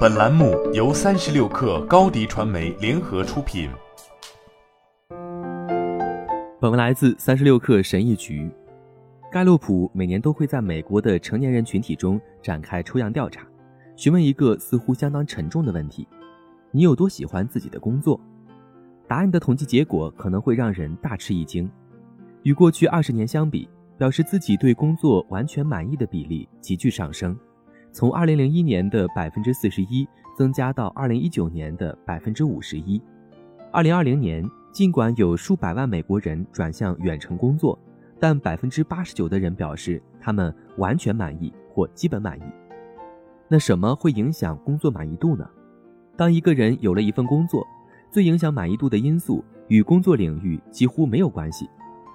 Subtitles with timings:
[0.00, 3.70] 本栏目由三十六氪高低传媒联合出品。
[6.60, 8.50] 本文来自三十六氪神译局。
[9.32, 13.46] 盖洛普每年都会在美国的成年人群体中展开抽样调查，
[13.96, 16.06] 询问一个似乎相当沉重的问题：
[16.72, 18.20] 你有多喜欢自己的工作？
[19.08, 21.70] 答案的统计结果可能会让人大吃一惊。
[22.42, 23.66] 与过去二十年相比，
[23.96, 27.34] 表示自己对工作完全满意的比例急剧上升。
[27.92, 33.00] 从二零零一年的百分之四十一增加到二零一九年的百分之五十一。
[33.72, 37.78] 二零二零年，尽管有数百万美国人转向远程工作，
[38.18, 42.42] 但百分之八十九的人表示他们完全满意或基本满意。
[43.48, 45.48] 那什么会影响工作满意度呢？
[46.16, 47.66] 当一个人有了一份工作，
[48.10, 51.68] 最影响满意度的因素与工作领域几乎没有关系。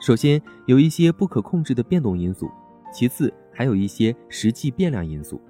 [0.00, 2.48] 首先，有一些不可控制的变动因素；
[2.92, 5.40] 其次，还有一些实际变量因素。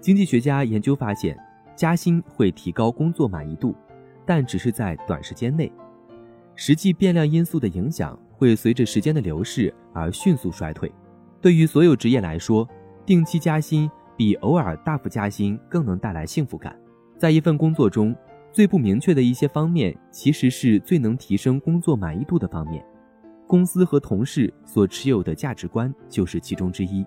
[0.00, 1.36] 经济学家研究发现，
[1.76, 3.74] 加薪会提高工作满意度，
[4.24, 5.70] 但只是在短时间内。
[6.54, 10.90] 实际变量因素的影响会随着时间的流逝而迅速衰退。
[11.40, 12.66] 对于所有职业来说，
[13.04, 16.74] 定期加薪比偶尔大幅加薪更能带来幸福感。
[17.18, 18.16] 在一份工作中，
[18.52, 22.82] 最不明确的一些方面，其实是最能提升工作满意度的方面。
[23.46, 27.04] 公司和同事所持有的价值观就是其中之一。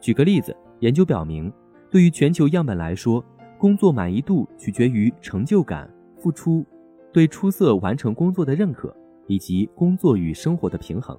[0.00, 1.50] 举个例子，研究表明。
[1.94, 3.24] 对于全球样本来说，
[3.56, 6.66] 工作满意度取决于成就感、付出、
[7.12, 8.92] 对出色完成工作的认可，
[9.28, 11.16] 以及工作与生活的平衡。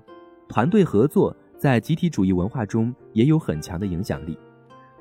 [0.49, 4.37] 团队合作在集体主义文化中也有很强的影响力，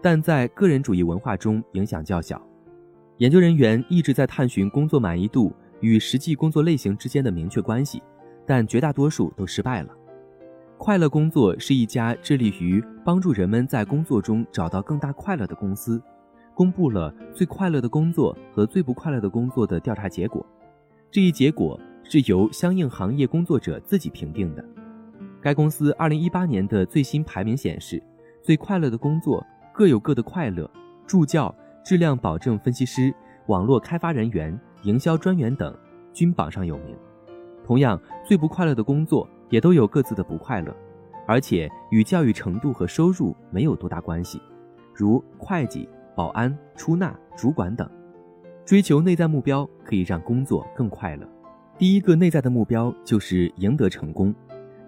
[0.00, 2.40] 但在个人主义文化中影响较小。
[3.16, 8.00] 研究人员一直在探寻工作满意度与实际工作类型之间的明确关系，
[8.46, 9.88] 但绝大多数都失败了。
[10.84, 15.98] 快乐工作是一家致力于帮助人们在工作中找到更大快乐的公司，
[16.52, 20.44] 公布了最快乐的工作和最不快乐的工作的调查结果。
[21.10, 24.62] 这一结果是由相应行业工作者自己评定的。
[25.40, 28.02] 该公司2018年的最新排名显示，
[28.42, 29.42] 最快乐的工作
[29.72, 30.70] 各有各的快乐：
[31.06, 33.10] 助教、质量保证分析师、
[33.46, 35.74] 网络开发人员、营销专员等
[36.12, 36.94] 均榜上有名。
[37.64, 39.26] 同样，最不快乐的工作。
[39.54, 40.74] 也都有各自的不快乐，
[41.28, 44.42] 而且与教育程度和收入没有多大关系，
[44.92, 47.88] 如会计、保安、出纳、主管等。
[48.64, 51.28] 追求内在目标可以让工作更快乐。
[51.78, 54.34] 第一个内在的目标就是赢得成功，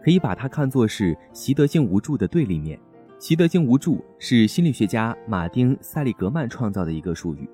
[0.02, 2.76] 可以把它看作是习得性无助的对立面。
[3.20, 7.48] 习得性无助是心理学家马丁·塞利格曼创造的一个术语，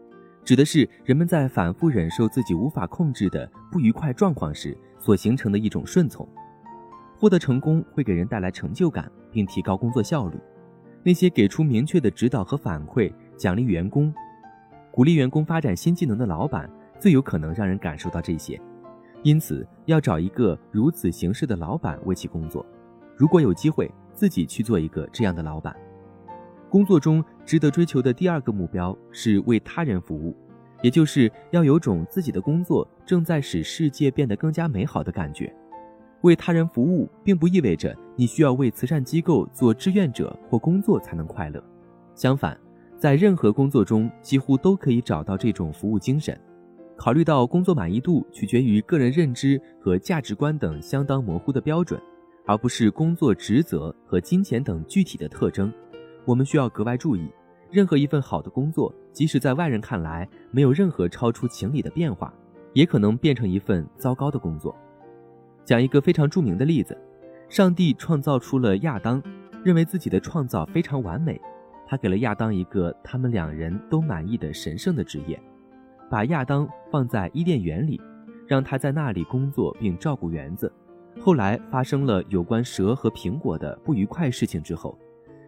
[0.46, 6.26] 指的是人们在反复忍受自己无法控制的不愉快状况时所形成的一种顺从。
[7.22, 10.36] 获得成功会给人带来成就感，并提高工作效率。
[11.04, 14.12] 那些给出明确的指导和反馈、奖励员工、
[14.90, 16.68] 鼓励员工发展新技能的老板，
[16.98, 18.60] 最有可能让人感受到这些。
[19.22, 22.66] 因此，要找一个如此形式的老板为其工作。
[23.16, 25.76] 如果有机会，自己去做一个这样的老板。
[26.68, 30.36] 工作中值得追求的第二个目标是为他人服务，
[30.82, 35.54] 也就是要有种自己的工作正在使世界变得更加美好的感觉。
[36.22, 41.62] 为他人服务，并不意味着你需要为慈善机构做志愿者或工作才能快乐。
[42.14, 42.58] 相反，
[42.98, 46.38] 在任何工作中，几乎都可以找到这种服务精神。
[46.96, 52.00] 考虑到工作满意度取决于个人认知和价值观等相当模糊的标准，
[52.46, 55.72] 而不是工作职责和金钱等具体的特征，
[56.24, 57.28] 我们需要格外注意：
[57.70, 62.32] 任何一份好的工作，即使在外人看来没有任何超出情理的变化，
[62.74, 64.72] 也可能变成一份糟糕的工作。
[65.64, 66.96] 讲一个非常著名的例子：
[67.48, 69.22] 上帝创造出了亚当，
[69.64, 71.40] 认为自己的创造非常完美，
[71.86, 75.40] 他给了亚当一个他们两人都满意的神圣的职业，
[76.10, 78.00] 把亚当放在伊甸园里，
[78.46, 80.70] 让他在那里工作并照顾园子。
[81.20, 84.98] 后来发生了有关蛇和苹果的不愉快事情之后，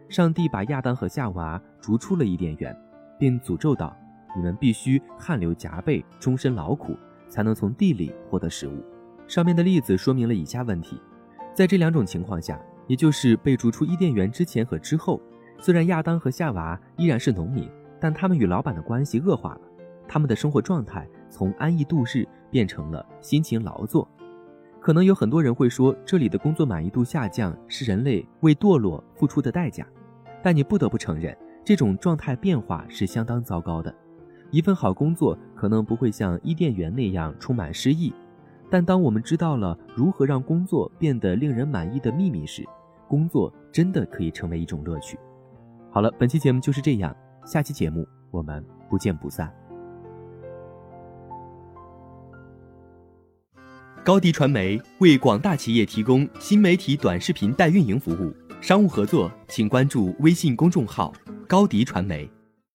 [0.07, 2.73] 上帝把亚当和夏娃逐出了伊甸园，
[3.19, 3.93] 并诅咒道
[4.33, 6.95] ：“你们必须汗流浃背，终身劳苦，
[7.27, 8.81] 才能从地里获得食物。”
[9.27, 11.01] 上面的例子说明了以下问题：
[11.53, 15.19] 在这两种情况下，也就是被逐出伊甸园之前和之后，
[15.59, 17.69] 虽然亚当和夏娃依然是农民，
[17.99, 19.61] 但他们与老板的关系恶化了，
[20.07, 24.07] 他们的生活状态从安逸度日变成了辛勤劳作。
[24.79, 29.87] 可能有很多人会说，这里的工作满意度下降是人类为堕落付出的代价，
[30.43, 33.91] 但你不得不承认，这种状态变化是相当糟糕的。
[34.51, 38.13] 一份好工作可能不会像伊甸园那样充满诗意。
[38.69, 42.65] 但当我们知道了如何让工作变得令人满意的秘密时
[43.07, 45.17] 工作真的可以成为一种乐趣。
[45.91, 47.15] 好了本期节目就是这样
[47.45, 49.51] 下期节目我们不见不散。
[54.03, 61.11] 高迪传媒为广大企业提供新媒体短视频代运营服务商务合作请关注微信公众号
[61.47, 62.34] 高迪传媒。